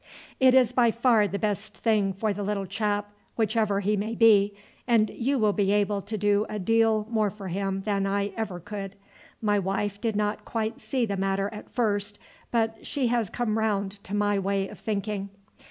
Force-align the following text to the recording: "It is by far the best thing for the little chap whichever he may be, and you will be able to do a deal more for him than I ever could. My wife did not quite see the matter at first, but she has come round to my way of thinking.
"It 0.39 0.55
is 0.55 0.71
by 0.71 0.89
far 0.89 1.27
the 1.27 1.37
best 1.37 1.77
thing 1.77 2.11
for 2.11 2.33
the 2.33 2.41
little 2.41 2.65
chap 2.65 3.11
whichever 3.35 3.81
he 3.81 3.95
may 3.95 4.15
be, 4.15 4.55
and 4.87 5.11
you 5.11 5.37
will 5.37 5.53
be 5.53 5.71
able 5.71 6.01
to 6.01 6.17
do 6.17 6.43
a 6.49 6.57
deal 6.57 7.05
more 7.07 7.29
for 7.29 7.49
him 7.49 7.81
than 7.81 8.07
I 8.07 8.33
ever 8.35 8.59
could. 8.59 8.95
My 9.43 9.59
wife 9.59 10.01
did 10.01 10.15
not 10.15 10.43
quite 10.43 10.79
see 10.79 11.05
the 11.05 11.17
matter 11.17 11.51
at 11.53 11.69
first, 11.69 12.17
but 12.49 12.83
she 12.83 13.09
has 13.09 13.29
come 13.29 13.59
round 13.59 14.03
to 14.05 14.15
my 14.15 14.39
way 14.39 14.67
of 14.69 14.79
thinking. 14.79 15.29